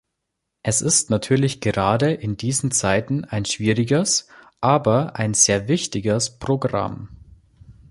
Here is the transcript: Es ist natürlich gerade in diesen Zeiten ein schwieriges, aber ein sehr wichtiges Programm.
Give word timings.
Es 0.63 0.81
ist 0.81 1.11
natürlich 1.11 1.61
gerade 1.61 2.11
in 2.11 2.35
diesen 2.35 2.71
Zeiten 2.71 3.23
ein 3.23 3.45
schwieriges, 3.45 4.27
aber 4.59 5.15
ein 5.17 5.35
sehr 5.35 5.67
wichtiges 5.67 6.39
Programm. 6.39 7.09